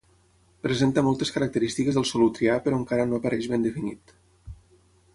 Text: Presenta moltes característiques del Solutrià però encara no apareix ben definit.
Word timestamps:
Presenta 0.67 1.03
moltes 1.07 1.33
característiques 1.35 1.99
del 2.01 2.09
Solutrià 2.13 2.57
però 2.65 2.81
encara 2.83 3.09
no 3.13 3.23
apareix 3.23 3.49
ben 3.55 3.71
definit. 3.71 4.21